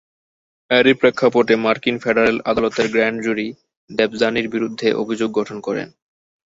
[0.71, 3.47] এরই প্রেক্ষাপটে মার্কিন ফেডারেল আদালতের গ্র্যান্ড জুরি
[3.89, 5.87] দেবযানির বিরুদ্ধে অভিযোগ গঠন করেন।